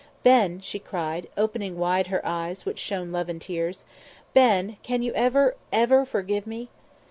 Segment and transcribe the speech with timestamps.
[0.23, 3.85] "Ben," she cried, opening wide her eyes in which shone love and tears,
[4.33, 6.69] "Ben, can you ever ever forgive me?"